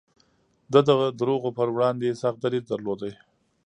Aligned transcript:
ده 0.71 0.79
د 0.87 0.89
دروغو 1.19 1.49
پر 1.57 1.67
وړاندې 1.75 2.19
سخت 2.21 2.37
دريځ 2.41 2.63
درلود. 2.71 3.01